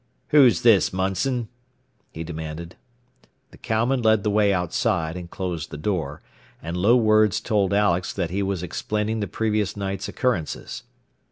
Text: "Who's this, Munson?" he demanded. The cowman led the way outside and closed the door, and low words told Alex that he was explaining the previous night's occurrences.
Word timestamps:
"Who's 0.29 0.63
this, 0.63 0.91
Munson?" 0.91 1.47
he 2.11 2.23
demanded. 2.23 2.75
The 3.51 3.57
cowman 3.59 4.01
led 4.01 4.23
the 4.23 4.31
way 4.31 4.51
outside 4.51 5.15
and 5.15 5.29
closed 5.29 5.69
the 5.69 5.77
door, 5.77 6.23
and 6.59 6.75
low 6.75 6.95
words 6.95 7.39
told 7.39 7.71
Alex 7.71 8.11
that 8.11 8.31
he 8.31 8.41
was 8.41 8.63
explaining 8.63 9.19
the 9.19 9.27
previous 9.27 9.77
night's 9.77 10.07
occurrences. 10.09 10.81